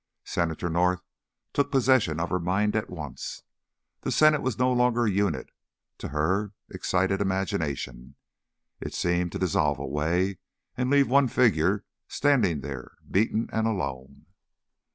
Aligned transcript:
Senator 0.25 0.67
North 0.67 1.03
took 1.53 1.69
possession 1.71 2.19
of 2.19 2.31
her 2.31 2.39
mind 2.39 2.75
at 2.75 2.89
once. 2.89 3.43
The 3.99 4.11
Senate 4.11 4.41
was 4.41 4.57
no 4.57 4.73
longer 4.73 5.05
a 5.05 5.11
unit 5.11 5.51
to 5.99 6.07
her 6.07 6.53
excited 6.71 7.21
imagination; 7.21 8.15
it 8.79 8.95
seemed 8.95 9.31
to 9.33 9.37
dissolve 9.37 9.77
away 9.77 10.39
and 10.75 10.89
leave 10.89 11.07
one 11.07 11.27
figure 11.27 11.85
standing 12.07 12.61
there 12.61 12.97
beaten 13.11 13.47
and 13.53 13.67
alone. 13.67 14.25